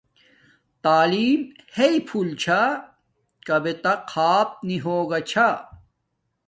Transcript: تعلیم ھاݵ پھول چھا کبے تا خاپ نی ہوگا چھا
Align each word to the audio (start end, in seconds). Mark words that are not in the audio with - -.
تعلیم 0.83 1.41
ھاݵ 1.75 1.95
پھول 2.07 2.29
چھا 2.41 2.61
کبے 3.47 3.73
تا 3.83 3.93
خاپ 4.11 4.49
نی 4.67 4.77
ہوگا 4.85 5.19
چھا 5.29 5.49